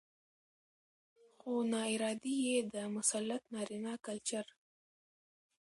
؛خو 1.37 1.51
ناارادي 1.71 2.35
يې 2.47 2.57
د 2.73 2.75
مسلط 2.95 3.41
نارينه 3.53 3.93
کلچر 4.05 4.45